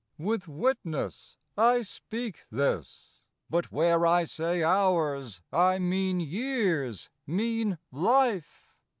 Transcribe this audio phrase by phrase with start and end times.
[0.17, 3.21] With witness I speak this.
[3.51, 8.71] But where I say Hours I mean years, mean life.